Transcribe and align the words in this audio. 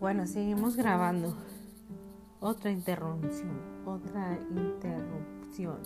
Bueno, 0.00 0.26
seguimos 0.26 0.76
grabando. 0.76 1.36
Otra 2.40 2.70
interrupción, 2.70 3.60
otra 3.84 4.38
interrupción. 4.50 5.76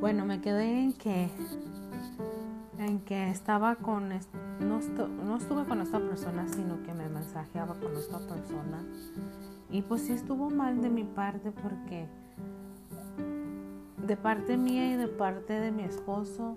Bueno, 0.00 0.24
me 0.24 0.40
quedé 0.40 0.84
en 0.84 0.94
que 0.94 1.28
en 2.78 3.00
que 3.00 3.28
estaba 3.28 3.76
con 3.76 4.08
no, 4.08 4.80
no 5.22 5.36
estuve 5.36 5.66
con 5.66 5.82
esta 5.82 6.00
persona, 6.00 6.48
sino 6.48 6.82
que 6.82 6.94
me 6.94 7.06
mensajeaba 7.10 7.74
con 7.74 7.94
esta 7.98 8.18
persona. 8.18 8.82
Y 9.68 9.82
pues 9.82 10.00
sí 10.00 10.14
estuvo 10.14 10.48
mal 10.48 10.80
de 10.80 10.88
mi 10.88 11.04
parte 11.04 11.52
porque 11.52 12.08
de 14.06 14.16
parte 14.16 14.56
mía 14.56 14.90
y 14.90 14.96
de 14.96 15.08
parte 15.08 15.52
de 15.52 15.70
mi 15.70 15.82
esposo 15.82 16.56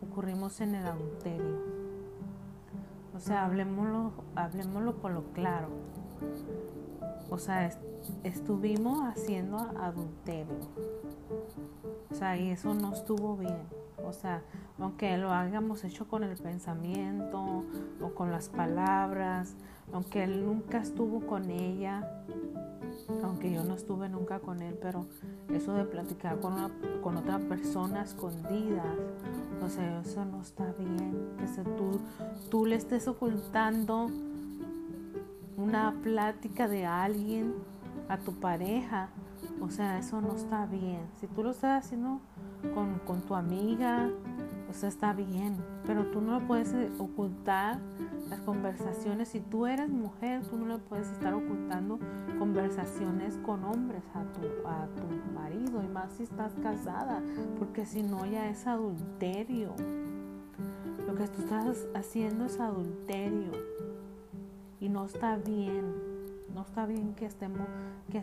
ocurrimos 0.00 0.58
en 0.62 0.74
el 0.74 0.86
adulterio. 0.86 1.71
O 3.22 3.24
sea, 3.24 3.44
hablemoslo, 3.44 4.10
hablemoslo 4.34 4.96
por 4.96 5.12
lo 5.12 5.22
claro. 5.32 5.68
O 7.30 7.38
sea, 7.38 7.70
estuvimos 8.24 9.00
haciendo 9.06 9.58
adulterio. 9.58 10.58
O 12.10 12.14
sea, 12.16 12.36
y 12.36 12.50
eso 12.50 12.74
no 12.74 12.92
estuvo 12.92 13.36
bien. 13.36 13.60
O 14.04 14.12
sea, 14.12 14.42
aunque 14.80 15.16
lo 15.18 15.30
hayamos 15.30 15.84
hecho 15.84 16.08
con 16.08 16.24
el 16.24 16.36
pensamiento 16.36 17.62
o 18.00 18.08
con 18.12 18.32
las 18.32 18.48
palabras, 18.48 19.54
aunque 19.92 20.24
él 20.24 20.44
nunca 20.44 20.78
estuvo 20.78 21.24
con 21.24 21.48
ella, 21.48 22.24
aunque 23.22 23.52
yo 23.52 23.62
no 23.62 23.74
estuve 23.74 24.08
nunca 24.08 24.40
con 24.40 24.62
él, 24.62 24.76
pero 24.82 25.06
eso 25.48 25.74
de 25.74 25.84
platicar 25.84 26.40
con, 26.40 26.72
con 27.00 27.16
otra 27.16 27.38
persona 27.38 28.02
escondida, 28.02 28.82
o 29.64 29.68
sea, 29.68 30.00
eso 30.00 30.24
no 30.24 30.42
está 30.42 30.72
bien. 30.78 31.34
Que 31.38 31.46
se, 31.46 31.62
tú, 31.62 32.00
tú 32.50 32.66
le 32.66 32.76
estés 32.76 33.08
ocultando 33.08 34.10
una 35.56 35.94
plática 36.02 36.68
de 36.68 36.86
alguien 36.86 37.54
a 38.08 38.18
tu 38.18 38.32
pareja, 38.34 39.08
o 39.60 39.70
sea, 39.70 39.98
eso 39.98 40.20
no 40.20 40.34
está 40.34 40.66
bien. 40.66 41.00
Si 41.20 41.26
tú 41.26 41.42
lo 41.42 41.50
estás 41.50 41.84
haciendo 41.84 42.20
con, 42.74 42.98
con 43.00 43.20
tu 43.22 43.34
amiga, 43.34 44.10
sea, 44.72 44.88
está 44.88 45.12
bien, 45.12 45.56
pero 45.86 46.06
tú 46.06 46.20
no 46.20 46.46
puedes 46.46 46.74
ocultar 46.98 47.78
las 48.28 48.40
conversaciones. 48.40 49.28
Si 49.28 49.40
tú 49.40 49.66
eres 49.66 49.88
mujer, 49.88 50.42
tú 50.42 50.56
no 50.56 50.66
le 50.66 50.78
puedes 50.78 51.08
estar 51.10 51.34
ocultando 51.34 51.98
conversaciones 52.38 53.38
con 53.38 53.64
hombres 53.64 54.02
a 54.14 54.22
tu, 54.32 54.68
a 54.68 54.86
tu 54.96 55.32
marido, 55.32 55.82
y 55.82 55.88
más 55.88 56.12
si 56.12 56.24
estás 56.24 56.52
casada, 56.62 57.22
porque 57.58 57.84
si 57.84 58.02
no 58.02 58.26
ya 58.26 58.48
es 58.48 58.66
adulterio. 58.66 59.74
Lo 61.06 61.14
que 61.14 61.26
tú 61.28 61.42
estás 61.42 61.86
haciendo 61.94 62.46
es 62.46 62.60
adulterio 62.60 63.50
y 64.80 64.88
no 64.88 65.04
está 65.04 65.36
bien. 65.36 65.94
No 66.54 66.62
está 66.62 66.86
bien 66.86 67.14
que 67.14 67.26
estemos, 67.26 67.66
que, 68.10 68.22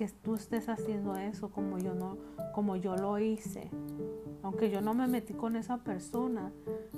que 0.00 0.08
tú 0.08 0.34
estés 0.34 0.70
haciendo 0.70 1.14
eso 1.14 1.50
como 1.50 1.76
yo 1.76 1.94
no, 1.94 2.16
como 2.54 2.74
yo 2.74 2.96
lo 2.96 3.18
hice. 3.18 3.68
Aunque 4.42 4.70
yo 4.70 4.80
no 4.80 4.94
me 4.94 5.06
metí 5.06 5.34
con 5.34 5.56
esa 5.56 5.76
persona, 5.76 6.52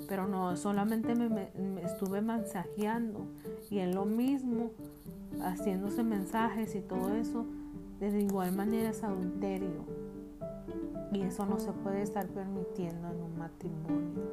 pero 0.07 0.25
no, 0.25 0.55
solamente 0.55 1.13
me, 1.13 1.51
estuve 1.83 2.21
mensajeando 2.21 3.27
y 3.69 3.79
en 3.79 3.93
lo 3.93 4.05
mismo, 4.05 4.71
haciéndose 5.41 6.01
mensajes 6.01 6.75
y 6.75 6.79
todo 6.79 7.13
eso, 7.13 7.45
de 7.99 8.21
igual 8.21 8.53
manera 8.53 8.91
es 8.91 9.03
adulterio. 9.03 9.83
Y 11.11 11.23
eso 11.23 11.45
no 11.45 11.59
se 11.59 11.73
puede 11.73 12.03
estar 12.03 12.25
permitiendo 12.27 13.09
en 13.09 13.21
un 13.21 13.37
matrimonio. 13.37 14.23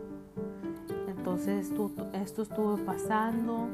Entonces 1.09 1.71
esto, 1.71 1.91
esto 2.13 2.43
estuvo 2.43 2.77
pasando. 2.77 3.67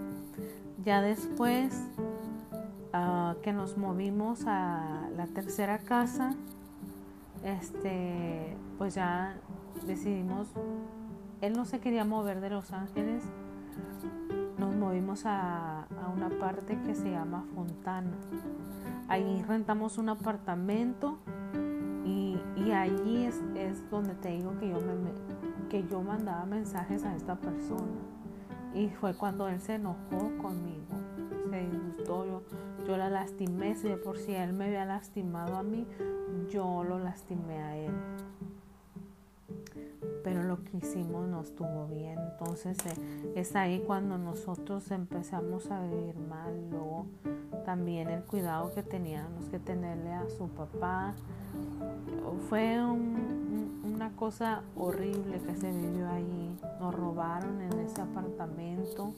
Ya 0.82 1.02
después 1.02 1.82
Ah, 2.98 3.36
que 3.42 3.52
nos 3.52 3.76
movimos 3.76 4.46
a 4.46 5.10
la 5.14 5.26
tercera 5.26 5.76
casa, 5.76 6.34
este, 7.44 8.56
pues 8.78 8.94
ya 8.94 9.36
decidimos, 9.86 10.48
él 11.42 11.52
no 11.52 11.66
se 11.66 11.78
quería 11.78 12.06
mover 12.06 12.40
de 12.40 12.48
Los 12.48 12.72
Ángeles, 12.72 13.22
nos 14.58 14.74
movimos 14.76 15.26
a, 15.26 15.82
a 15.82 16.08
una 16.08 16.30
parte 16.40 16.80
que 16.86 16.94
se 16.94 17.10
llama 17.10 17.44
Fontana. 17.54 18.16
Ahí 19.08 19.44
rentamos 19.46 19.98
un 19.98 20.08
apartamento 20.08 21.18
y, 22.02 22.40
y 22.56 22.72
allí 22.72 23.26
es, 23.26 23.42
es, 23.56 23.90
donde 23.90 24.14
te 24.14 24.30
digo 24.30 24.58
que 24.58 24.70
yo, 24.70 24.80
me, 24.80 25.68
que 25.68 25.86
yo 25.86 26.00
mandaba 26.00 26.46
mensajes 26.46 27.04
a 27.04 27.14
esta 27.14 27.36
persona. 27.36 28.00
Y 28.72 28.88
fue 28.88 29.14
cuando 29.14 29.48
él 29.48 29.60
se 29.60 29.74
enojó 29.74 30.30
conmigo, 30.40 30.96
se 31.50 31.68
disgustó. 31.68 32.24
Yo, 32.24 32.42
yo 32.86 32.96
la 32.96 33.10
lastimé, 33.10 33.74
si 33.74 33.88
por 33.96 34.18
si 34.18 34.34
él 34.34 34.52
me 34.52 34.66
había 34.66 34.84
lastimado 34.84 35.56
a 35.56 35.62
mí, 35.62 35.86
yo 36.50 36.84
lo 36.84 36.98
lastimé 36.98 37.58
a 37.58 37.76
él. 37.76 37.92
Pero 40.22 40.42
lo 40.42 40.62
que 40.64 40.78
hicimos 40.78 41.26
no 41.28 41.40
estuvo 41.40 41.86
bien. 41.86 42.18
Entonces 42.32 42.76
eh, 42.86 43.32
es 43.36 43.54
ahí 43.56 43.82
cuando 43.86 44.18
nosotros 44.18 44.90
empezamos 44.90 45.70
a 45.70 45.80
vivir 45.82 46.16
mal. 46.18 46.70
Luego 46.70 47.06
también 47.64 48.08
el 48.08 48.22
cuidado 48.22 48.72
que 48.72 48.82
teníamos 48.82 49.48
que 49.48 49.58
tenerle 49.58 50.12
a 50.12 50.28
su 50.28 50.48
papá. 50.48 51.14
Fue 52.48 52.80
una 52.80 54.10
cosa 54.16 54.62
horrible 54.76 55.40
que 55.40 55.56
se 55.56 55.70
vivió 55.70 56.08
allí. 56.08 56.56
Nos 56.80 56.94
robaron 56.94 57.60
en 57.62 57.72
ese 57.80 58.00
apartamento. 58.00 59.12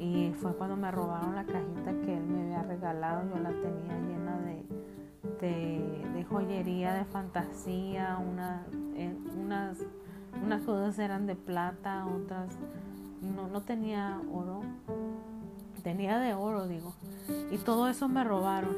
Y 0.00 0.32
fue 0.40 0.54
cuando 0.54 0.76
me 0.76 0.90
robaron 0.90 1.34
la 1.34 1.44
cajita 1.44 1.92
que 2.04 2.16
él 2.16 2.24
me 2.24 2.40
había 2.40 2.62
regalado. 2.62 3.28
Yo 3.28 3.38
la 3.38 3.50
tenía 3.50 3.98
llena 4.08 4.38
de, 4.40 4.64
de, 6.14 6.24
joyería, 6.24 6.94
de 6.94 7.04
fantasía. 7.04 8.16
Una, 8.16 8.64
eh, 8.96 9.14
unas, 9.38 9.76
unas 10.42 10.62
cosas 10.62 10.98
eran 10.98 11.26
de 11.26 11.36
plata, 11.36 12.06
otras 12.06 12.56
no, 13.20 13.48
no 13.48 13.60
tenía 13.60 14.18
oro. 14.32 14.62
Tenía 15.82 16.18
de 16.18 16.32
oro, 16.32 16.66
digo. 16.66 16.94
Y 17.50 17.58
todo 17.58 17.88
eso 17.88 18.08
me 18.08 18.24
robaron. 18.24 18.76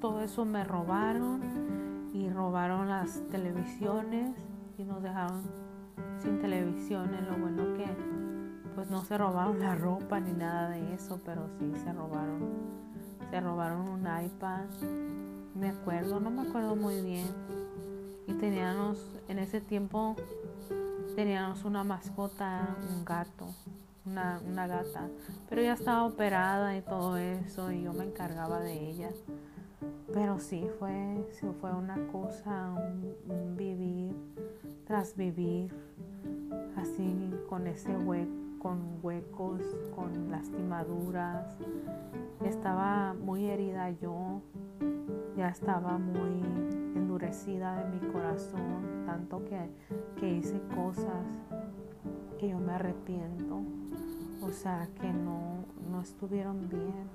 Todo 0.00 0.22
eso 0.22 0.44
me 0.44 0.62
robaron. 0.62 1.40
Y 2.14 2.30
robaron 2.30 2.88
las 2.88 3.22
televisiones. 3.28 4.30
Y 4.78 4.84
nos 4.84 5.02
dejaron 5.02 5.42
sin 6.22 6.40
televisiones. 6.40 7.26
Lo 7.26 7.36
bueno 7.38 7.64
que 7.76 8.27
pues 8.78 8.90
no 8.90 9.04
se 9.04 9.18
robaron 9.18 9.58
la 9.58 9.74
ropa 9.74 10.20
ni 10.20 10.30
nada 10.30 10.68
de 10.68 10.94
eso, 10.94 11.20
pero 11.24 11.48
sí 11.58 11.72
se 11.82 11.92
robaron, 11.92 12.38
se 13.28 13.40
robaron 13.40 13.88
un 13.88 14.02
iPad, 14.02 14.66
me 15.56 15.70
acuerdo, 15.70 16.20
no 16.20 16.30
me 16.30 16.42
acuerdo 16.42 16.76
muy 16.76 17.00
bien. 17.00 17.26
Y 18.28 18.34
teníamos, 18.34 19.04
en 19.26 19.40
ese 19.40 19.60
tiempo, 19.60 20.14
teníamos 21.16 21.64
una 21.64 21.82
mascota, 21.82 22.76
un 22.88 23.04
gato, 23.04 23.48
una, 24.06 24.40
una 24.46 24.68
gata, 24.68 25.08
pero 25.48 25.60
ya 25.60 25.72
estaba 25.72 26.04
operada 26.04 26.76
y 26.76 26.82
todo 26.82 27.16
eso, 27.16 27.72
y 27.72 27.82
yo 27.82 27.92
me 27.92 28.04
encargaba 28.04 28.60
de 28.60 28.90
ella. 28.90 29.10
Pero 30.14 30.38
sí 30.38 30.70
fue, 30.78 31.28
sí 31.32 31.48
fue 31.60 31.72
una 31.72 31.96
cosa, 32.12 32.72
un 33.28 33.56
vivir 33.56 34.14
tras 34.86 35.16
vivir, 35.16 35.74
así 36.76 37.34
con 37.48 37.66
ese 37.66 37.96
hueco 37.96 38.47
con 38.58 38.98
huecos, 39.02 39.60
con 39.94 40.30
lastimaduras. 40.30 41.56
Estaba 42.44 43.14
muy 43.14 43.46
herida 43.46 43.90
yo, 43.90 44.42
ya 45.36 45.48
estaba 45.48 45.98
muy 45.98 46.42
endurecida 46.94 47.84
de 47.84 47.98
mi 47.98 48.12
corazón, 48.12 49.04
tanto 49.06 49.44
que, 49.44 49.58
que 50.18 50.34
hice 50.36 50.60
cosas 50.74 51.26
que 52.38 52.48
yo 52.48 52.58
me 52.58 52.72
arrepiento, 52.72 53.62
o 54.42 54.50
sea, 54.50 54.88
que 55.00 55.12
no, 55.12 55.64
no 55.90 56.00
estuvieron 56.00 56.68
bien, 56.68 57.08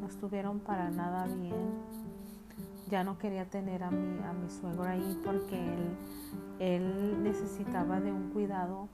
no 0.00 0.06
estuvieron 0.06 0.58
para 0.60 0.90
nada 0.90 1.26
bien 1.26 1.72
ya 2.90 3.02
no 3.02 3.18
quería 3.18 3.46
tener 3.46 3.82
a 3.82 3.90
mi, 3.90 4.22
a 4.22 4.32
mi 4.32 4.48
suegro 4.50 4.84
ahí 4.84 5.20
porque 5.24 5.56
él, 5.56 5.96
él 6.58 7.22
necesitaba 7.22 8.00
de 8.00 8.12
un 8.12 8.30
cuidado 8.30 8.88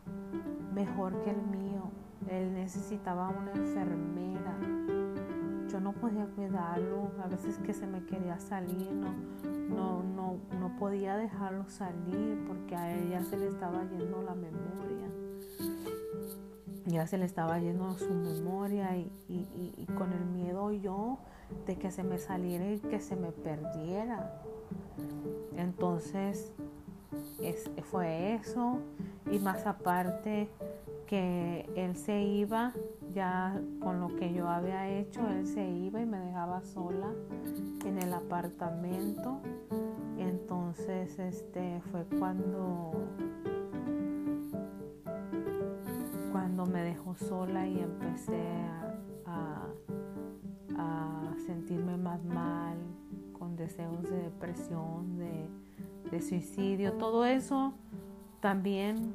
mejor 0.72 1.22
que 1.22 1.30
el 1.30 1.42
mío. 1.42 1.90
Él 2.28 2.52
necesitaba 2.52 3.28
una 3.28 3.52
enfermera. 3.52 4.56
Yo 5.68 5.80
no 5.80 5.92
podía 5.92 6.26
cuidarlo. 6.26 7.10
A 7.22 7.28
veces 7.28 7.58
que 7.58 7.72
se 7.72 7.86
me 7.86 8.04
quería 8.04 8.38
salir, 8.38 8.92
no, 8.92 9.14
no, 9.68 10.02
no, 10.02 10.38
no 10.58 10.76
podía 10.78 11.16
dejarlo 11.16 11.68
salir 11.68 12.44
porque 12.46 12.76
a 12.76 12.94
ella 12.94 13.22
se 13.24 13.36
le 13.36 13.48
estaba 13.48 13.84
yendo 13.84 14.22
la 14.22 14.34
memoria. 14.34 15.08
Ya 16.86 17.06
se 17.06 17.18
le 17.18 17.24
estaba 17.24 17.58
yendo 17.58 17.92
su 17.92 18.12
memoria 18.12 18.96
y, 18.96 19.12
y, 19.28 19.74
y 19.76 19.86
con 19.94 20.12
el 20.12 20.24
miedo 20.24 20.72
yo 20.72 21.18
de 21.66 21.76
que 21.76 21.90
se 21.90 22.02
me 22.02 22.18
saliera 22.18 22.70
y 22.70 22.78
que 22.80 23.00
se 23.00 23.16
me 23.16 23.32
perdiera. 23.32 24.42
Entonces 25.56 26.52
fue 27.82 28.34
eso 28.34 28.78
y 29.30 29.38
más 29.38 29.66
aparte 29.66 30.48
que 31.06 31.68
él 31.74 31.96
se 31.96 32.22
iba 32.22 32.72
ya 33.12 33.60
con 33.80 34.00
lo 34.00 34.14
que 34.16 34.32
yo 34.32 34.48
había 34.48 34.88
hecho, 34.88 35.20
él 35.28 35.46
se 35.46 35.68
iba 35.68 36.00
y 36.00 36.06
me 36.06 36.18
dejaba 36.18 36.62
sola 36.62 37.08
en 37.84 37.98
el 37.98 38.12
apartamento. 38.12 39.40
Entonces 40.18 41.18
este 41.18 41.80
fue 41.90 42.04
cuando 42.18 42.92
cuando 46.30 46.64
me 46.66 46.82
dejó 46.82 47.14
sola 47.16 47.66
y 47.66 47.80
empecé 47.80 48.40
a, 49.26 49.66
a 50.76 51.34
sentirme 51.44 51.96
más 51.96 52.22
mal, 52.24 52.76
con 53.32 53.56
deseos 53.56 54.02
de 54.04 54.16
depresión, 54.16 55.18
de 55.18 55.48
de 56.10 56.20
suicidio, 56.20 56.94
todo 56.94 57.24
eso 57.24 57.72
también 58.40 59.14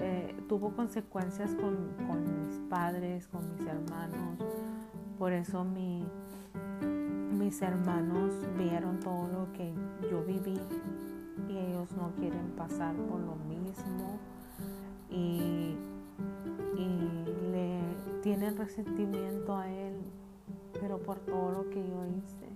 eh, 0.00 0.34
tuvo 0.48 0.70
consecuencias 0.74 1.54
con, 1.54 2.46
mis 2.46 2.58
padres, 2.68 3.26
con 3.28 3.48
mis 3.52 3.66
hermanos. 3.66 4.38
Por 5.18 5.32
eso 5.32 5.64
mi, 5.64 6.04
mis 7.32 7.62
hermanos 7.62 8.34
vieron 8.56 9.00
todo 9.00 9.28
lo 9.28 9.52
que 9.52 9.72
yo 10.10 10.24
viví 10.24 10.58
y 11.48 11.56
ellos 11.56 11.90
no 11.92 12.12
quieren 12.18 12.50
pasar 12.56 12.94
por 12.94 13.20
lo 13.20 13.36
mismo 13.36 14.18
y, 15.10 15.76
y 16.76 17.24
le 17.52 17.80
tienen 18.22 18.56
resentimiento 18.56 19.56
a 19.56 19.70
él, 19.70 19.94
pero 20.80 20.98
por 20.98 21.18
todo 21.20 21.52
lo 21.52 21.70
que 21.70 21.80
yo 21.80 22.06
hice 22.06 22.47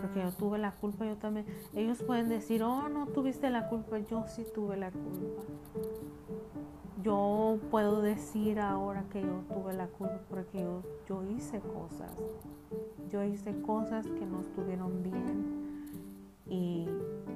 porque 0.00 0.20
yo 0.20 0.30
tuve 0.32 0.58
la 0.58 0.72
culpa, 0.72 1.04
yo 1.04 1.16
también. 1.16 1.46
Ellos 1.74 2.02
pueden 2.02 2.28
decir, 2.28 2.62
oh, 2.62 2.88
no 2.88 3.06
tuviste 3.06 3.50
la 3.50 3.68
culpa, 3.68 3.98
yo 3.98 4.24
sí 4.26 4.44
tuve 4.54 4.76
la 4.76 4.90
culpa. 4.90 5.42
Yo 7.02 7.58
puedo 7.70 8.02
decir 8.02 8.58
ahora 8.58 9.04
que 9.12 9.22
yo 9.22 9.44
tuve 9.52 9.72
la 9.72 9.86
culpa 9.86 10.20
porque 10.28 10.60
yo, 10.60 10.82
yo 11.08 11.22
hice 11.24 11.60
cosas. 11.60 12.10
Yo 13.10 13.22
hice 13.22 13.60
cosas 13.62 14.06
que 14.06 14.26
no 14.26 14.40
estuvieron 14.40 15.02
bien 15.02 15.58
y, 16.46 16.86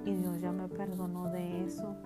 y 0.04 0.14
Dios 0.14 0.40
ya 0.40 0.52
me 0.52 0.68
perdonó 0.68 1.30
de 1.30 1.64
eso 1.64 1.96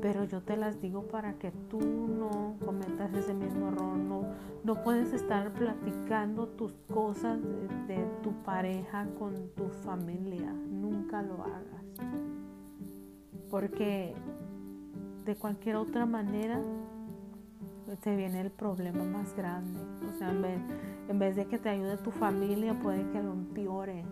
pero 0.00 0.24
yo 0.24 0.42
te 0.42 0.56
las 0.56 0.80
digo 0.80 1.02
para 1.08 1.34
que 1.34 1.50
tú 1.68 1.80
no 1.80 2.56
cometas 2.64 3.12
ese 3.14 3.34
mismo 3.34 3.68
error. 3.68 3.96
No, 3.96 4.24
no 4.64 4.82
puedes 4.82 5.12
estar 5.12 5.52
platicando 5.52 6.48
tus 6.48 6.72
cosas 6.92 7.38
de, 7.86 8.06
tu 8.22 8.32
pareja 8.42 9.06
con 9.18 9.50
tu 9.50 9.68
familia. 9.68 10.52
Nunca 10.52 11.22
lo 11.22 11.42
hagas. 11.42 11.84
Porque 13.50 14.14
de 15.24 15.36
cualquier 15.36 15.76
otra 15.76 16.06
manera 16.06 16.60
te 18.02 18.16
viene 18.16 18.40
el 18.40 18.50
problema 18.50 19.04
más 19.04 19.34
grande. 19.34 19.80
O 20.08 20.18
sea, 20.18 20.30
en 20.30 20.42
vez, 20.42 20.60
en 21.08 21.18
vez 21.18 21.36
de 21.36 21.46
que 21.46 21.58
te 21.58 21.68
ayude 21.68 21.96
tu 21.98 22.10
familia, 22.10 22.78
puede 22.78 23.08
que 23.10 23.22
lo 23.22 23.32
empeore. 23.32 24.04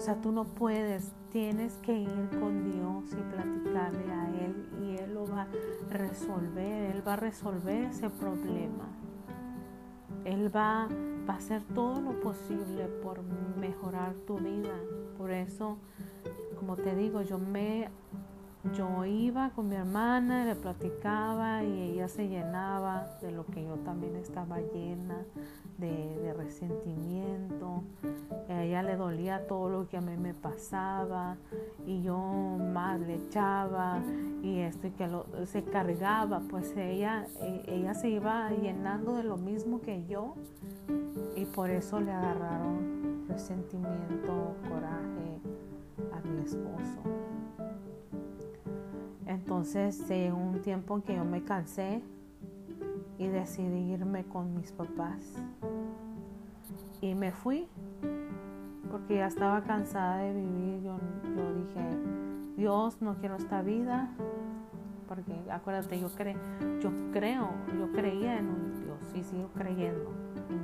O 0.00 0.02
sea, 0.02 0.14
tú 0.14 0.32
no 0.32 0.44
puedes, 0.44 1.12
tienes 1.30 1.74
que 1.82 1.92
ir 1.92 2.30
con 2.40 2.64
Dios 2.72 3.12
y 3.12 3.34
platicarle 3.34 4.10
a 4.10 4.30
Él 4.30 4.66
y 4.82 4.96
Él 4.96 5.12
lo 5.12 5.26
va 5.26 5.42
a 5.42 5.46
resolver, 5.90 6.96
Él 6.96 7.06
va 7.06 7.12
a 7.12 7.16
resolver 7.16 7.84
ese 7.84 8.08
problema. 8.08 8.88
Él 10.24 10.50
va, 10.56 10.88
a 11.28 11.32
hacer 11.34 11.62
todo 11.74 12.00
lo 12.00 12.18
posible 12.18 12.86
por 13.02 13.20
mejorar 13.58 14.14
tu 14.26 14.38
vida. 14.38 14.72
Por 15.18 15.32
eso, 15.32 15.76
como 16.58 16.76
te 16.76 16.94
digo, 16.94 17.20
yo 17.20 17.38
me 17.38 17.90
yo 18.74 19.04
iba 19.04 19.50
con 19.50 19.68
mi 19.68 19.76
hermana, 19.76 20.46
le 20.46 20.54
platicaba 20.54 21.62
y 21.62 21.92
ella 21.92 22.08
se 22.08 22.26
llenaba 22.26 23.18
de 23.20 23.32
lo 23.32 23.44
que 23.44 23.64
yo 23.64 23.74
también 23.84 24.16
estaba 24.16 24.60
llena, 24.60 25.26
de, 25.80 26.32
resentimiento. 26.36 27.82
A 28.48 28.62
ella 28.62 28.82
le 28.82 28.96
dolía 28.96 29.46
todo 29.46 29.68
lo 29.68 29.88
que 29.88 29.96
a 29.96 30.00
mí 30.00 30.16
me 30.16 30.34
pasaba 30.34 31.36
y 31.86 32.02
yo 32.02 32.18
más 32.18 33.00
le 33.00 33.14
echaba 33.16 34.00
y 34.42 34.60
esto 34.60 34.86
y 34.86 34.90
que 34.90 35.08
se 35.46 35.64
cargaba. 35.64 36.40
Pues 36.50 36.76
ella, 36.76 37.26
e, 37.40 37.62
ella 37.66 37.94
se 37.94 38.10
iba 38.10 38.50
llenando 38.50 39.16
de 39.16 39.24
lo 39.24 39.36
mismo 39.36 39.80
que 39.80 40.04
yo 40.06 40.34
y 41.36 41.44
por 41.46 41.70
eso 41.70 42.00
le 42.00 42.12
agarraron 42.12 43.26
resentimiento, 43.28 44.54
coraje 44.68 45.40
a 46.12 46.28
mi 46.28 46.42
esposo. 46.42 47.00
Entonces 49.26 50.08
llegó 50.08 50.38
un 50.38 50.60
tiempo 50.60 51.02
que 51.02 51.14
yo 51.14 51.24
me 51.24 51.42
cansé 51.42 52.02
y 53.20 53.28
decidí 53.28 53.92
irme 53.92 54.24
con 54.24 54.56
mis 54.56 54.72
papás. 54.72 55.20
Y 57.02 57.14
me 57.14 57.32
fui 57.32 57.68
porque 58.90 59.16
ya 59.16 59.26
estaba 59.26 59.62
cansada 59.62 60.16
de 60.22 60.32
vivir. 60.32 60.82
Yo, 60.82 60.98
dije, 61.54 61.80
Dios, 62.56 63.02
no 63.02 63.16
quiero 63.16 63.36
esta 63.36 63.60
vida. 63.60 64.08
Porque 65.06 65.34
acuérdate, 65.50 66.00
yo, 66.00 66.08
cre 66.08 66.34
yo 66.80 66.90
creo, 67.12 67.50
yo 67.78 67.92
creía 67.92 68.38
en 68.38 68.48
un 68.48 68.82
Dios 68.82 68.98
y 69.14 69.22
sigo 69.22 69.50
creyendo 69.54 70.10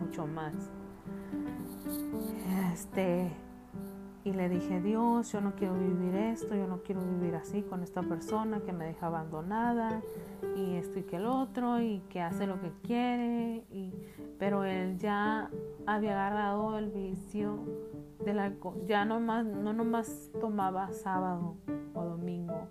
mucho 0.01 0.27
más. 0.27 0.55
Este, 2.73 3.31
y 4.27 4.33
le 4.33 4.49
dije, 4.49 4.81
Dios, 4.81 5.31
yo 5.31 5.41
no 5.41 5.55
quiero 5.55 5.75
vivir 5.75 6.17
esto, 6.17 6.57
yo 6.57 6.67
no 6.67 6.83
quiero 6.83 7.01
vivir 7.01 7.37
así 7.37 7.63
con 7.63 7.85
esta 7.85 8.03
persona 8.03 8.61
que 8.61 8.73
me 8.73 8.85
deja 8.85 9.07
abandonada 9.07 10.03
y 10.57 10.75
esto 10.75 10.99
y 10.99 11.05
que 11.05 11.17
el 11.17 11.27
otro 11.27 11.81
y 11.81 12.01
que 12.11 12.21
hace 12.21 12.49
lo 12.49 12.61
que 12.61 12.73
quiere. 12.83 13.63
Y, 13.71 13.95
pero 14.37 14.65
él 14.65 14.99
ya 14.99 15.49
había 15.87 16.11
agarrado 16.11 16.77
el 16.77 16.91
vicio 16.91 17.61
del 18.25 18.41
alcohol. 18.41 18.83
Ya 18.89 19.05
no, 19.05 19.21
más, 19.21 19.47
no 19.47 19.73
nomás 19.73 20.33
tomaba 20.41 20.91
sábado 20.91 21.55
o 21.95 22.03
domingo, 22.03 22.67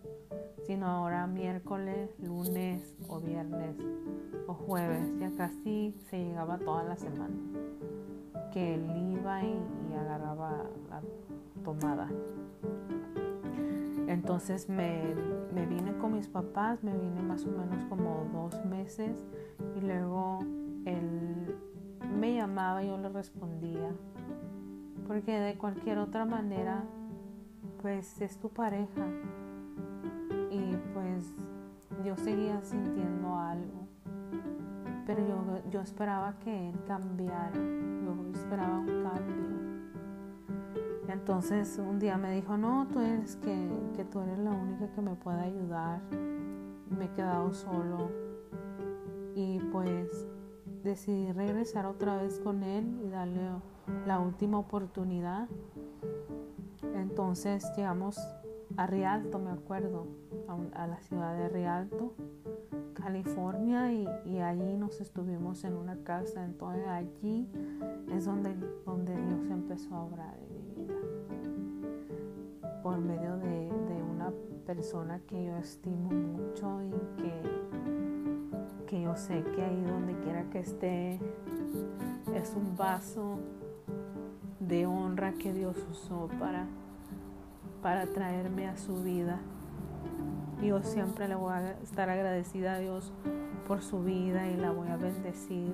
sino 0.67 0.87
ahora 0.87 1.25
miércoles, 1.25 2.09
lunes 2.19 2.64
viernes 3.45 3.77
o 4.47 4.53
jueves. 4.53 5.11
Ya 5.19 5.31
casi 5.35 5.95
se 6.09 6.17
llegaba 6.17 6.57
toda 6.57 6.83
la 6.83 6.95
semana 6.95 7.35
que 8.51 8.75
él 8.75 9.17
iba 9.19 9.43
y, 9.43 9.59
y 9.91 9.93
agarraba 9.93 10.63
la 10.89 11.01
tomada. 11.63 12.09
Entonces 14.07 14.69
me, 14.69 15.13
vine 15.67 15.97
con 15.97 16.13
mis 16.13 16.27
papás, 16.27 16.83
me 16.83 16.95
vine 16.95 17.21
más 17.21 17.45
o 17.45 17.49
menos 17.49 17.83
como 17.89 18.27
dos 18.31 18.63
meses 18.65 19.25
y 19.75 19.81
luego 19.81 20.39
él 20.85 21.55
me 22.17 22.35
llamaba 22.35 22.83
y 22.83 22.87
yo 22.87 22.97
le 22.97 23.09
respondía. 23.09 23.91
Porque 25.07 25.39
de 25.39 25.57
cualquier 25.57 25.97
otra 25.97 26.25
manera, 26.25 26.83
pues 27.81 28.21
es 28.21 28.37
tu 28.37 28.49
pareja. 28.49 29.05
Y 30.51 30.75
pues 30.93 31.33
yo 32.03 32.15
seguía 32.17 32.61
sintiendo 32.61 33.37
algo. 33.37 33.87
Pero 35.05 35.27
yo, 35.27 35.69
yo 35.69 35.81
esperaba 35.81 36.37
que 36.39 36.69
él 36.69 36.83
cambiara. 36.87 37.53
Yo 37.53 38.31
esperaba 38.33 38.79
un 38.79 39.03
cambio. 39.03 39.45
Entonces 41.07 41.77
un 41.77 41.99
día 41.99 42.17
me 42.17 42.31
dijo, 42.31 42.57
no, 42.57 42.87
tú 42.91 42.99
eres 42.99 43.35
que, 43.37 43.69
que 43.95 44.03
tú 44.03 44.19
eres 44.21 44.39
la 44.39 44.51
única 44.51 44.91
que 44.91 45.01
me 45.01 45.15
puede 45.15 45.41
ayudar. 45.41 46.01
Me 46.89 47.05
he 47.05 47.09
quedado 47.09 47.53
solo. 47.53 48.09
Y 49.35 49.59
pues 49.71 50.27
decidí 50.83 51.31
regresar 51.31 51.85
otra 51.85 52.17
vez 52.17 52.39
con 52.39 52.63
él 52.63 53.01
y 53.03 53.09
darle 53.09 53.41
la 54.05 54.19
última 54.19 54.59
oportunidad. 54.59 55.47
Entonces 56.95 57.71
llegamos 57.75 58.19
a 58.77 58.87
Rialto, 58.87 59.39
me 59.39 59.51
acuerdo, 59.51 60.07
a, 60.73 60.87
la 60.87 60.99
ciudad 61.01 61.37
de 61.37 61.49
Rialto, 61.49 62.13
California, 62.93 63.91
y, 63.91 64.07
y, 64.25 64.39
allí 64.39 64.75
nos 64.77 65.01
estuvimos 65.01 65.63
en 65.63 65.75
una 65.75 65.97
casa. 66.03 66.43
Entonces 66.43 66.87
allí 66.87 67.49
es 68.11 68.25
donde, 68.25 68.55
donde 68.85 69.15
Dios 69.15 69.49
empezó 69.49 69.95
a 69.95 70.03
obrar 70.03 70.45
por 72.85 72.99
medio 72.99 73.35
de, 73.37 73.71
una 74.13 74.31
persona 74.67 75.19
que 75.27 75.43
yo 75.43 75.57
estimo 75.57 76.11
mucho 76.11 76.83
y 76.83 76.91
que, 77.19 77.41
que 78.85 79.01
yo 79.01 79.15
sé 79.15 79.43
que 79.55 79.63
ahí 79.63 79.81
donde 79.81 80.13
quiera 80.19 80.43
que 80.51 80.59
esté 80.59 81.19
es 82.35 82.53
un 82.55 82.77
vaso 82.77 83.39
de 84.59 84.85
honra 84.85 85.33
que 85.33 85.51
Dios 85.51 85.75
usó 85.89 86.29
para, 86.39 86.67
para 87.85 88.07
traerme 88.07 88.67
a 88.67 88.75
su 88.77 89.03
vida. 89.03 89.37
Yo 90.59 90.81
siempre 90.81 91.27
le 91.27 91.35
voy 91.35 91.53
a 91.53 91.73
estar 91.83 92.09
agradecida 92.09 92.73
a 92.73 92.79
Dios 92.79 93.13
por 93.67 93.83
su 93.83 94.03
vida 94.03 94.47
y 94.47 94.57
la 94.57 94.71
voy 94.71 94.87
a 94.87 94.97
bendecir 94.97 95.71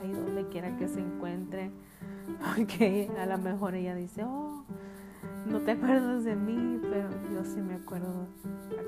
ahí 0.00 0.12
donde 0.12 0.48
quiera 0.48 0.74
que 0.78 0.88
se 0.88 1.00
encuentre. 1.00 1.70
Porque 2.56 3.10
a 3.20 3.26
lo 3.26 3.36
mejor 3.36 3.74
ella 3.74 3.94
dice, 3.94 4.24
oh, 4.24 4.64
no 5.44 5.60
te 5.60 5.72
acuerdas 5.72 6.24
de 6.24 6.36
mí, 6.36 6.80
pero 6.90 7.10
yo 7.30 7.44
sí 7.44 7.60
me 7.60 7.74
acuerdo. 7.74 8.28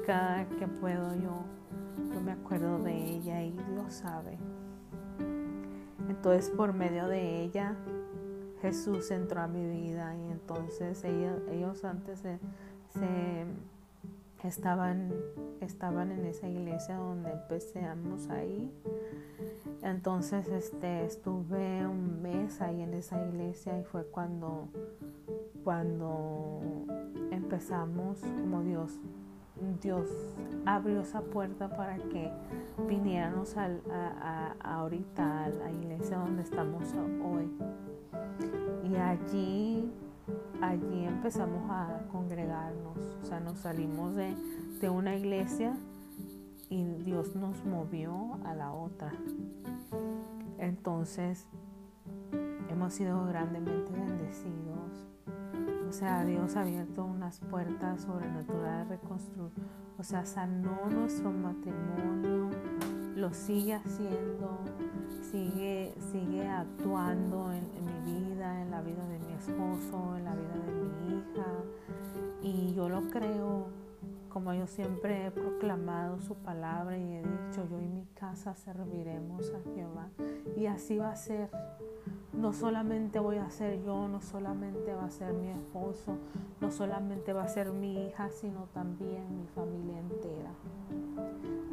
Cada 0.06 0.46
que 0.46 0.66
puedo 0.66 1.14
yo, 1.16 1.44
yo 2.14 2.20
me 2.22 2.32
acuerdo 2.32 2.78
de 2.78 2.94
ella 2.94 3.42
y 3.42 3.50
Dios 3.50 3.92
sabe. 3.92 4.38
Entonces 6.08 6.48
por 6.48 6.72
medio 6.72 7.08
de 7.08 7.42
ella 7.42 7.76
Jesús 8.64 9.10
entró 9.10 9.42
a 9.42 9.46
mi 9.46 9.62
vida 9.62 10.16
y 10.16 10.32
entonces 10.32 11.04
ellos, 11.04 11.84
antes 11.84 12.20
se, 12.20 12.38
estaban, 14.42 15.12
estaban 15.60 16.10
en 16.10 16.24
esa 16.24 16.48
iglesia 16.48 16.96
donde 16.96 17.30
empezamos 17.30 18.30
ahí. 18.30 18.72
Entonces 19.82 20.48
este, 20.48 21.04
estuve 21.04 21.86
un 21.86 22.22
mes 22.22 22.62
ahí 22.62 22.80
en 22.80 22.94
esa 22.94 23.22
iglesia 23.28 23.78
y 23.78 23.84
fue 23.84 24.06
cuando, 24.06 24.68
cuando 25.62 26.62
empezamos 27.32 28.20
como 28.20 28.62
Dios 28.62 28.98
Dios 29.80 30.08
abrió 30.66 31.00
esa 31.00 31.20
puerta 31.20 31.68
para 31.68 31.96
que 31.96 32.30
viniéramos 32.88 33.56
a, 33.56 34.54
ahorita 34.60 35.44
a 35.44 35.48
la 35.48 35.70
iglesia 35.70 36.18
donde 36.18 36.42
estamos 36.42 36.84
hoy. 37.22 37.50
Y 38.90 38.96
allí, 38.96 39.92
allí 40.60 41.04
empezamos 41.04 41.70
a 41.70 42.00
congregarnos, 42.10 42.98
o 43.22 43.24
sea, 43.24 43.40
nos 43.40 43.58
salimos 43.58 44.14
de, 44.14 44.34
de 44.80 44.90
una 44.90 45.16
iglesia 45.16 45.76
y 46.68 46.84
Dios 46.84 47.36
nos 47.36 47.64
movió 47.64 48.38
a 48.44 48.54
la 48.54 48.72
otra. 48.72 49.12
Entonces, 50.58 51.46
hemos 52.70 52.94
sido 52.94 53.24
grandemente 53.26 53.92
bendecidos 53.92 55.13
sea, 55.94 56.24
Dios 56.24 56.56
ha 56.56 56.62
abierto 56.62 57.04
unas 57.04 57.38
puertas 57.38 58.02
sobrenaturales 58.02 58.88
reconstruir. 58.88 59.52
O 59.96 60.02
sea, 60.02 60.26
sanó 60.26 60.90
nuestro 60.90 61.30
matrimonio, 61.30 62.50
lo 63.14 63.32
sigue 63.32 63.74
haciendo, 63.74 64.58
sigue, 65.30 65.94
sigue 66.10 66.48
actuando 66.48 67.52
en, 67.52 67.64
mi 67.84 68.12
vida, 68.12 68.60
en 68.60 68.72
la 68.72 68.82
vida 68.82 69.06
de 69.06 69.20
mi 69.20 69.32
esposo, 69.34 70.16
en 70.16 70.24
la 70.24 70.34
vida 70.34 70.54
de 70.66 70.72
mi 70.72 71.18
hija. 71.18 71.46
Y 72.42 72.74
yo 72.74 72.88
lo 72.88 73.02
creo, 73.08 73.68
como 74.34 74.52
yo 74.52 74.66
siempre 74.66 75.26
he 75.26 75.30
proclamado 75.30 76.20
su 76.20 76.34
palabra 76.34 76.98
y 76.98 77.14
he 77.14 77.22
dicho, 77.22 77.68
yo 77.70 77.80
y 77.80 77.86
mi 77.86 78.04
casa 78.16 78.56
serviremos 78.56 79.52
a 79.54 79.60
Jehová. 79.76 80.08
Y 80.56 80.66
así 80.66 80.98
va 80.98 81.12
a 81.12 81.16
ser 81.16 81.50
no 82.32 82.52
solamente 82.52 83.20
voy 83.20 83.36
a 83.36 83.48
ser 83.48 83.80
yo, 83.84 84.08
no 84.08 84.20
solamente 84.20 84.92
va 84.92 85.04
a 85.04 85.10
ser 85.10 85.32
mi 85.34 85.50
esposo, 85.50 86.18
no 86.60 86.72
solamente 86.72 87.32
va 87.32 87.44
a 87.44 87.48
ser 87.48 87.70
mi 87.70 88.06
hija, 88.06 88.28
sino 88.30 88.64
también 88.74 89.36
mi 89.36 89.46
familia 89.46 90.00
entera. 90.00 90.50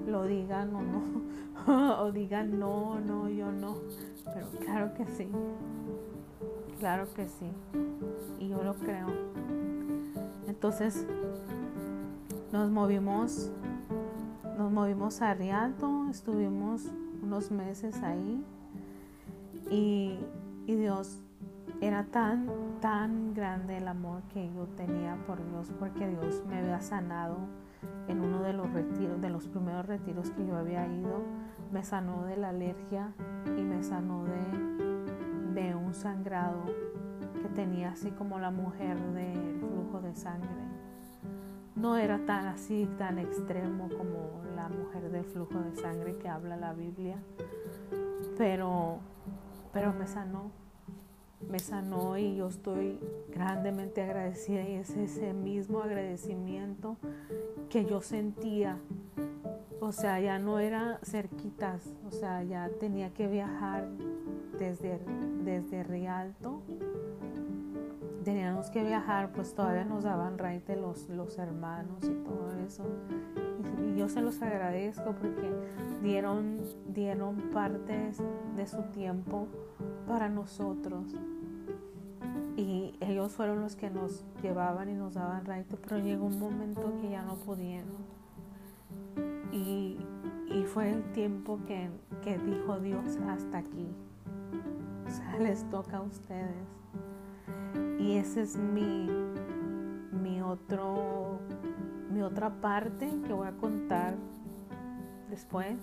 Lo 0.06 0.26
digan 0.26 0.76
o 0.76 0.82
no, 0.84 1.98
o 2.04 2.12
digan 2.12 2.60
no, 2.60 3.00
no, 3.00 3.28
yo 3.28 3.52
no, 3.52 3.78
pero 4.36 4.48
claro 4.64 4.94
que 4.94 5.08
sí, 5.08 5.28
claro 6.78 7.12
que 7.16 7.28
sí, 7.28 7.52
y 8.38 8.50
yo 8.50 8.62
lo 8.62 8.76
creo. 8.76 9.08
Entonces 10.48 11.08
nos 12.52 12.70
movimos, 12.70 13.52
nos 14.58 14.72
movimos 14.72 15.22
a 15.22 15.34
Rialto, 15.34 16.08
estuvimos 16.10 16.92
unos 17.22 17.52
meses 17.52 18.02
ahí 18.04 18.44
y 19.70 20.20
y 20.72 20.76
Dios 20.76 21.22
era 21.82 22.06
tan, 22.06 22.48
tan 22.80 23.34
grande 23.34 23.78
el 23.78 23.88
amor 23.88 24.22
que 24.34 24.52
yo 24.54 24.68
tenía 24.78 25.18
por 25.26 25.44
Dios, 25.50 25.72
porque 25.80 26.08
Dios 26.08 26.44
me 26.48 26.60
había 26.60 26.80
sanado 26.82 27.38
en 28.08 28.22
uno 28.22 28.42
de 28.42 28.54
los 28.54 28.72
retiros, 28.72 29.20
de 29.20 29.30
los 29.30 29.48
primeros 29.48 29.86
retiros 29.86 30.30
que 30.32 30.46
yo 30.46 30.56
había 30.56 30.88
ido. 30.88 31.24
Me 31.72 31.84
sanó 31.84 32.26
de 32.26 32.38
la 32.38 32.50
alergia 32.50 33.14
y 33.46 33.62
me 33.64 33.82
sanó 33.84 34.26
de, 34.26 35.62
de 35.62 35.76
un 35.76 35.94
sangrado 35.94 36.66
que 37.42 37.50
tenía 37.50 37.92
así 37.92 38.12
como 38.12 38.40
la 38.40 38.52
mujer 38.52 38.98
del 39.14 39.60
flujo 39.60 40.02
de 40.02 40.14
sangre. 40.14 40.50
No 41.76 41.98
era 41.98 42.26
tan 42.26 42.48
así, 42.48 42.88
tan 42.98 43.18
extremo 43.18 43.90
como 43.90 44.42
la 44.56 44.70
mujer 44.70 45.10
del 45.12 45.24
flujo 45.24 45.60
de 45.60 45.76
sangre 45.76 46.18
que 46.18 46.28
habla 46.28 46.58
la 46.58 46.74
Biblia, 46.74 47.18
pero 48.38 49.00
pero 49.74 49.94
me 49.94 50.06
sanó, 50.06 50.52
me 51.50 51.60
sanó 51.60 52.18
y 52.18 52.36
yo 52.36 52.48
estoy 52.48 53.00
grandemente 53.30 54.02
agradecida 54.02 54.68
y 54.68 54.74
es 54.74 54.90
ese 54.92 55.34
mismo 55.34 55.82
agradecimiento 55.82 56.98
que 57.70 57.86
yo 57.86 58.02
sentía. 58.02 58.80
O 59.80 59.92
sea, 59.92 60.20
ya 60.20 60.40
no 60.40 60.60
era 60.60 61.00
cerquitas, 61.04 61.94
o 62.06 62.12
sea, 62.12 62.44
ya 62.44 62.70
tenía 62.80 63.14
que 63.14 63.28
viajar 63.28 63.88
desde, 64.60 65.00
desde 65.44 65.84
Rialto. 65.84 66.62
Teníamos 68.24 68.70
que 68.70 68.84
viajar, 68.84 69.32
pues 69.32 69.56
todavía 69.56 69.84
nos 69.84 70.04
daban 70.04 70.38
raite 70.38 70.76
los, 70.76 71.10
los 71.10 71.40
hermanos 71.40 72.04
y 72.04 72.14
todo 72.24 72.52
eso. 72.66 72.84
Y, 73.80 73.98
yo 73.98 74.08
se 74.10 74.22
los 74.22 74.42
agradezco 74.42 75.14
porque 75.14 75.52
dieron, 76.02 76.62
dieron 76.88 77.38
partes 77.52 78.22
de 78.56 78.68
su 78.68 78.84
tiempo 78.84 79.48
para 80.08 80.30
nosotros. 80.30 81.16
Y 82.56 82.96
ellos 83.00 83.32
fueron 83.32 83.62
los 83.62 83.76
que 83.76 83.90
nos 83.90 84.24
llevaban 84.42 84.90
y 84.90 84.94
nos 84.94 85.16
daban 85.16 85.46
raito, 85.46 85.78
pero 85.82 85.98
llegó 86.00 86.28
un 86.28 86.40
momento 86.40 86.94
que 87.02 87.10
ya 87.10 87.24
no 87.24 87.36
pudieron. 87.36 88.12
Y, 89.52 89.98
y 90.48 90.64
fue 90.64 90.92
el 90.92 91.04
tiempo 91.12 91.60
que, 91.66 91.90
que 92.22 92.38
dijo 92.38 92.80
Dios 92.80 93.18
hasta 93.28 93.60
aquí. 93.60 93.88
O 95.08 95.10
sea, 95.10 95.38
les 95.40 95.68
toca 95.70 95.98
a 95.98 96.02
ustedes. 96.02 96.81
Y 98.02 98.18
ese 98.18 98.42
es 98.42 98.58
mi, 98.58 99.08
mi 100.12 100.42
otro, 100.42 101.40
mi 102.12 102.24
otra 102.24 102.50
parte 102.60 103.08
que 103.28 103.32
voy 103.32 103.48
a 103.48 103.52
contar 103.52 104.16
después, 105.30 105.78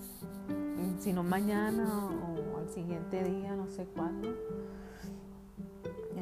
si 0.98 1.12
no 1.12 1.22
mañana 1.22 2.06
o 2.06 2.58
al 2.58 2.68
siguiente 2.70 3.22
día, 3.22 3.54
no 3.54 3.68
sé 3.68 3.86
cuándo, 3.94 4.34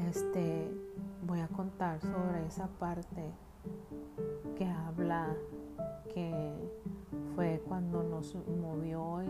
este, 0.06 0.70
voy 1.26 1.40
a 1.40 1.48
contar 1.48 1.98
sobre 2.02 2.46
esa 2.46 2.68
parte 2.78 3.32
que 4.58 4.66
habla 4.66 5.34
que 6.12 6.52
fue 7.34 7.62
cuando 7.66 8.02
nos 8.02 8.34
movió 8.34 9.22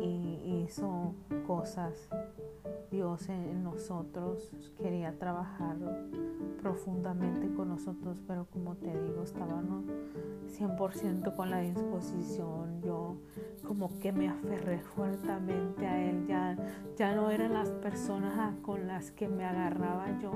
y, 0.00 0.62
hizo 0.66 1.14
cosas 1.46 2.08
Dios 2.90 3.28
en 3.28 3.62
nosotros 3.62 4.52
quería 4.78 5.16
trabajar 5.16 5.76
profundamente 6.60 7.52
con 7.54 7.68
nosotros, 7.68 8.20
pero 8.26 8.46
como 8.46 8.74
te 8.76 8.86
digo, 8.86 9.22
estábamos 9.22 9.84
100% 10.58 11.36
con 11.36 11.50
la 11.50 11.60
disposición. 11.60 12.80
Yo 12.82 13.16
como 13.66 13.88
que 14.00 14.12
me 14.12 14.28
aferré 14.28 14.80
fuertemente 14.80 15.86
a 15.86 16.10
Él. 16.10 16.26
Ya, 16.26 16.56
ya 16.96 17.14
no 17.14 17.30
eran 17.30 17.52
las 17.52 17.70
personas 17.70 18.56
con 18.62 18.86
las 18.86 19.10
que 19.12 19.28
me 19.28 19.44
agarraba 19.44 20.18
yo, 20.20 20.32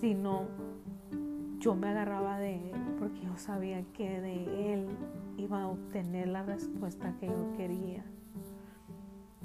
sino 0.00 0.46
yo 1.64 1.74
me 1.74 1.88
agarraba 1.88 2.38
de 2.38 2.70
Él 2.70 2.80
porque 2.98 3.22
yo 3.22 3.38
sabía 3.38 3.82
que 3.94 4.20
de 4.20 4.74
Él 4.74 4.88
iba 5.38 5.62
a 5.62 5.68
obtener 5.68 6.28
la 6.28 6.42
respuesta 6.42 7.14
que 7.18 7.26
yo 7.26 7.52
quería 7.56 8.04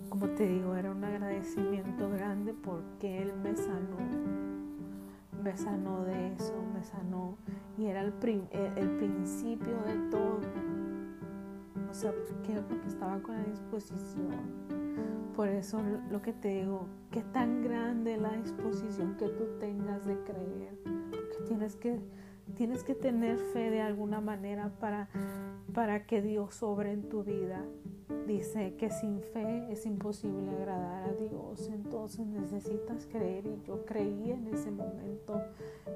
como 0.09 0.27
te 0.29 0.47
digo, 0.47 0.75
era 0.75 0.91
un 0.91 1.03
agradecimiento 1.03 2.09
grande 2.09 2.53
porque 2.53 3.21
Él 3.21 3.31
me 3.43 3.55
sanó. 3.55 3.97
Me 5.43 5.55
sanó 5.55 6.03
de 6.03 6.33
eso, 6.33 6.53
me 6.73 6.83
sanó. 6.83 7.37
Y 7.77 7.85
era 7.85 8.01
el, 8.01 8.13
el, 8.51 8.89
principio 8.97 9.77
de 9.85 10.09
todo. 10.09 10.39
O 11.89 11.93
sea, 11.93 12.11
¿por 12.11 12.41
qué? 12.41 12.61
Porque 12.67 12.87
estaba 12.87 13.19
con 13.19 13.35
la 13.35 13.43
disposición. 13.43 14.29
Por 15.35 15.47
eso 15.47 15.79
lo 16.11 16.21
que 16.21 16.33
te 16.33 16.49
digo, 16.49 16.87
que 17.11 17.21
tan 17.21 17.61
grande 17.61 18.17
la 18.17 18.31
disposición 18.31 19.15
que 19.15 19.29
tú 19.29 19.45
tengas 19.59 20.05
de 20.05 20.17
creer. 20.23 21.08
Tienes 21.47 21.75
que, 21.75 21.99
tienes 22.55 22.83
que 22.83 22.95
tener 22.95 23.37
fe 23.37 23.69
de 23.69 23.81
alguna 23.81 24.21
manera 24.21 24.71
para, 24.79 25.09
para 25.73 26.05
que 26.05 26.21
Dios 26.21 26.55
sobre 26.55 26.91
en 26.91 27.09
tu 27.09 27.23
vida 27.23 27.63
dice 28.29 28.75
que 28.75 28.91
sin 28.91 29.21
fe 29.21 29.65
es 29.71 29.85
imposible 29.85 30.51
agradar 30.51 31.09
a 31.09 31.13
Dios, 31.13 31.67
entonces 31.69 32.27
necesitas 32.27 33.07
creer 33.07 33.45
y 33.47 33.61
yo 33.65 33.85
creí 33.85 34.31
en 34.31 34.47
ese 34.53 34.69
momento. 34.71 35.41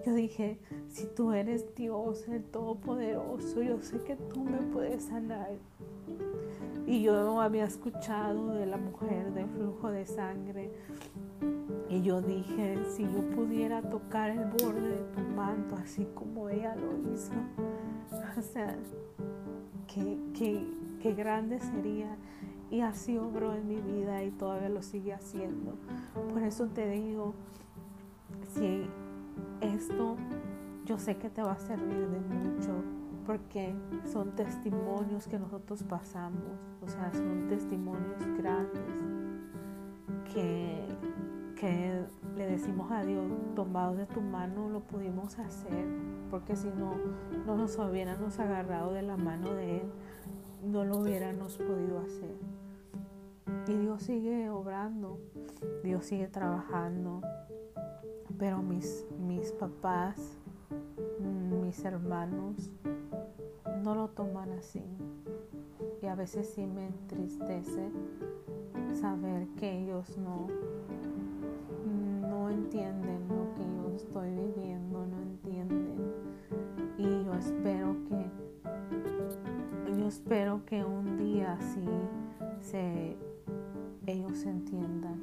Yo 0.06 0.14
dije, 0.14 0.58
si 0.90 1.06
tú 1.06 1.32
eres 1.32 1.76
Dios, 1.76 2.28
el 2.28 2.44
Todopoderoso, 2.44 3.62
yo 3.62 3.80
sé 3.82 4.00
que 4.02 4.16
tú 4.16 4.44
me 4.44 4.58
puedes 4.74 5.04
sanar. 5.06 5.52
Y 6.88 7.04
yo 7.04 7.40
había 7.40 7.66
escuchado 7.66 8.54
de 8.56 8.66
la 8.66 8.78
mujer 8.78 9.32
del 9.34 9.48
flujo 9.48 9.90
de 9.92 10.06
sangre 10.06 10.72
Y 11.94 12.02
yo 12.02 12.22
dije, 12.22 12.84
si 12.90 13.04
yo 13.04 13.22
pudiera 13.36 13.84
tocar 13.84 14.32
el 14.32 14.46
borde 14.46 14.82
de 14.82 15.04
tu 15.14 15.22
manto 15.36 15.76
así 15.76 16.08
como 16.16 16.50
ella 16.50 16.76
lo 16.76 17.14
hizo, 17.14 17.34
o 18.38 18.42
sea, 18.42 18.76
qué, 19.86 20.18
qué, 20.34 20.66
qué 21.00 21.14
grande 21.14 21.60
sería. 21.60 22.18
Y 22.72 22.82
así 22.82 23.20
obró 23.20 23.54
en 23.54 23.68
mi 23.68 23.80
vida 23.80 24.24
y 24.24 24.32
todavía 24.32 24.70
lo 24.70 24.82
sigue 24.82 25.14
haciendo. 25.14 25.78
Por 26.32 26.42
eso 26.42 26.66
te 26.66 26.90
digo, 26.90 27.36
si 28.56 28.88
esto 29.62 30.18
yo 30.86 30.98
sé 30.98 31.18
que 31.18 31.30
te 31.30 31.44
va 31.44 31.52
a 31.52 31.60
servir 31.60 32.08
de 32.08 32.20
mucho, 32.22 32.74
porque 33.28 33.76
son 34.12 34.32
testimonios 34.32 35.28
que 35.28 35.38
nosotros 35.38 35.84
pasamos, 35.84 36.42
o 36.82 36.88
sea, 36.88 37.14
son 37.14 37.48
testimonios 37.48 38.26
grandes 38.36 38.82
que, 40.34 40.84
le 41.64 42.48
decimos 42.48 42.92
a 42.92 43.04
Dios, 43.04 43.24
tomados 43.56 43.96
de 43.96 44.06
tu 44.06 44.20
mano 44.20 44.70
lo 44.70 44.82
pudimos 44.82 45.40
hacer, 45.40 45.86
porque 46.30 46.58
si 46.58 46.68
no, 46.68 46.96
no 47.46 47.56
nos 47.56 47.78
hubiéramos 47.78 48.38
agarrado 48.40 48.92
de 48.92 49.02
la 49.02 49.16
mano 49.16 49.54
de 49.54 49.78
Él, 49.78 49.92
no 50.62 50.84
lo 50.84 50.98
hubiéramos 50.98 51.58
podido 51.58 52.00
hacer. 52.00 52.36
Y 53.68 53.78
Dios 53.78 54.04
sigue 54.04 54.50
obrando, 54.50 55.20
Dios 55.86 56.06
sigue 56.06 56.28
trabajando, 56.28 57.22
pero 58.38 58.62
mis, 58.62 59.06
mis 59.26 59.54
papás, 59.54 60.38
mis 61.20 61.86
hermanos, 61.86 62.72
no 63.84 63.96
lo 63.96 64.10
toman 64.10 64.52
así. 64.52 64.84
Y 66.02 66.08
a 66.08 66.16
veces 66.16 66.50
sí 66.54 66.66
me 66.66 66.88
entristece 66.88 67.90
saber 69.00 69.48
que 69.56 69.80
ellos 69.80 70.18
no 70.18 70.48
entienden 72.74 73.28
lo 73.28 73.54
que 73.54 73.62
yo 73.62 73.96
estoy 73.96 74.30
viviendo, 74.32 75.06
no 75.06 75.22
entienden. 75.22 76.12
Y 76.98 77.24
yo 77.24 77.34
espero 77.36 77.96
que, 78.10 78.26
yo 79.96 80.08
espero 80.08 80.66
que 80.66 80.84
un 80.84 81.18
día 81.18 81.56
sí 81.60 81.88
se, 82.62 83.16
ellos 84.08 84.44
entiendan. 84.46 85.22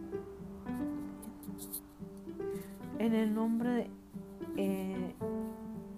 En 3.00 3.14
el 3.14 3.35
nombre 3.35 3.71
de, 3.71 3.90
eh, 4.57 5.14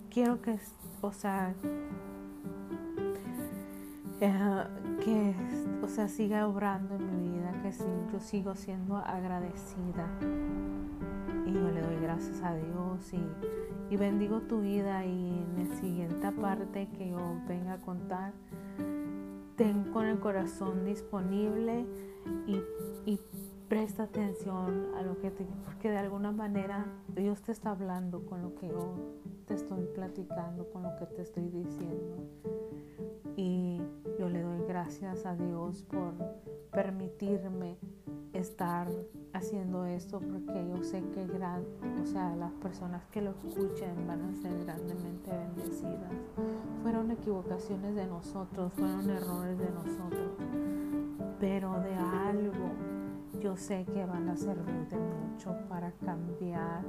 quiero 0.08 0.40
que, 0.40 0.58
o 1.02 1.12
sea, 1.12 1.54
que 4.18 5.34
o 5.82 5.88
sea, 5.88 6.08
siga 6.08 6.48
obrando 6.48 6.94
en 6.94 7.10
mi 7.10 7.36
vida, 7.36 7.52
que 7.62 7.72
yo 8.10 8.20
sigo 8.20 8.54
siendo 8.54 8.96
agradecida. 8.96 10.08
Y 11.46 11.52
yo 11.52 11.70
le 11.70 11.80
doy 11.80 11.96
gracias 12.00 12.42
a 12.42 12.54
Dios 12.54 13.12
y, 13.12 13.96
bendigo 13.96 14.40
tu 14.40 14.62
vida 14.62 15.04
y 15.04 15.28
en 15.28 15.68
la 15.68 15.76
siguiente 15.76 16.32
parte 16.32 16.88
que 16.96 17.10
yo 17.10 17.36
venga 17.46 17.74
a 17.74 17.78
contar, 17.78 18.32
ten 19.56 19.84
con 19.92 20.06
el 20.06 20.18
corazón 20.18 20.86
disponible 20.86 21.84
y, 22.46 22.60
y 23.04 23.20
presta 23.68 24.02
atención 24.02 24.94
a 24.96 25.02
lo 25.02 25.18
que 25.18 25.30
te, 25.30 25.46
porque 25.64 25.90
de 25.90 25.98
alguna 25.98 26.30
manera 26.30 26.86
Dios 27.08 27.42
te 27.42 27.52
está 27.52 27.70
hablando 27.70 28.26
con 28.26 28.42
lo 28.42 28.54
que 28.54 28.68
yo 28.68 28.94
te 29.46 29.54
estoy 29.54 29.86
platicando, 29.94 30.70
con 30.70 30.82
lo 30.82 30.96
que 30.96 31.06
te 31.06 31.22
estoy 31.22 31.48
diciendo. 31.48 32.16
Y 33.36 33.80
yo 34.18 34.28
le 34.28 34.42
doy 34.42 34.60
gracias 34.68 35.24
a 35.24 35.36
Dios 35.36 35.82
por 35.84 36.12
permitirme 36.70 37.78
estar 38.32 38.88
haciendo 39.42 39.84
esto 39.84 40.20
porque 40.20 40.68
yo 40.68 40.84
sé 40.84 41.02
que 41.12 41.26
gran, 41.26 41.64
o 42.00 42.06
sea, 42.06 42.34
las 42.36 42.52
personas 42.52 43.02
que 43.10 43.20
lo 43.20 43.32
escuchen 43.32 44.06
van 44.06 44.22
a 44.22 44.34
ser 44.36 44.64
grandemente 44.64 45.30
bendecidas. 45.30 46.12
Fueron 46.82 47.10
equivocaciones 47.10 47.96
de 47.96 48.06
nosotros, 48.06 48.72
fueron 48.72 49.10
errores 49.10 49.58
de 49.58 49.70
nosotros, 49.70 50.30
pero 51.40 51.72
de 51.80 51.94
algo 51.94 52.70
yo 53.40 53.56
sé 53.56 53.84
que 53.84 54.04
van 54.06 54.28
a 54.28 54.36
servir 54.36 54.86
de 54.88 54.98
mucho 54.98 55.56
para 55.68 55.90
cambiar 55.90 56.84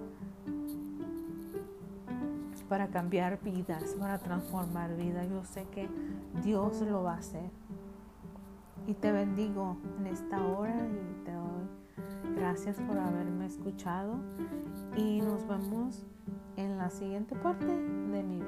para 2.69 2.87
cambiar 2.87 3.39
vidas, 3.43 3.95
para 3.99 4.17
transformar 4.17 4.95
vidas. 4.95 5.27
Yo 5.29 5.43
sé 5.43 5.65
que 5.65 5.87
Dios 6.43 6.81
lo 6.81 7.03
va 7.03 7.15
a 7.15 7.17
hacer. 7.17 7.51
Y 8.87 8.95
te 8.95 9.11
bendigo 9.11 9.77
en 9.99 10.07
esta 10.07 10.43
hora 10.43 10.75
y 10.75 11.23
te 11.23 11.31
doy 11.31 11.42
gracias 12.35 12.77
por 12.81 12.97
haberme 12.97 13.45
escuchado. 13.45 14.19
Y 14.95 15.21
nos 15.21 15.47
vemos 15.47 16.05
en 16.57 16.77
la 16.77 16.89
siguiente 16.89 17.35
parte 17.35 17.65
de 17.65 18.23
mi 18.23 18.42